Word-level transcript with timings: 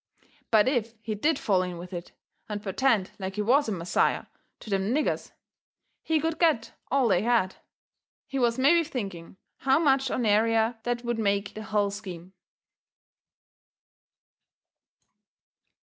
But 0.49 0.67
if 0.67 0.95
he 1.03 1.13
did 1.13 1.37
fall 1.37 1.61
in 1.61 1.77
with 1.77 1.93
it, 1.93 2.11
and 2.49 2.63
pertend 2.63 3.11
like 3.19 3.35
he 3.35 3.43
was 3.43 3.69
a 3.69 3.71
Messiah 3.71 4.25
to 4.61 4.71
them 4.71 4.91
niggers, 4.95 5.31
he 6.01 6.19
could 6.19 6.39
get 6.39 6.71
all 6.89 7.07
they 7.07 7.21
had. 7.21 7.57
He 8.25 8.39
was 8.39 8.57
mebby 8.57 8.83
thinking 8.83 9.37
how 9.57 9.77
much 9.77 10.07
ornerier 10.09 10.81
that 10.85 11.05
would 11.05 11.19
make 11.19 11.53
the 11.53 11.61
hull 11.61 11.91
scheme. 11.91 12.33